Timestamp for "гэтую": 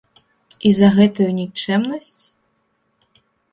0.95-1.27